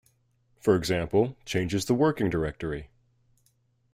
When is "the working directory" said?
1.85-2.89